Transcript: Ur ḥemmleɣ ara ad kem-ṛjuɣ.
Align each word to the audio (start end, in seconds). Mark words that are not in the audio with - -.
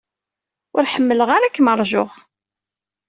Ur 0.75 0.83
ḥemmleɣ 0.93 1.29
ara 1.35 1.45
ad 1.47 1.53
kem-ṛjuɣ. 1.55 2.11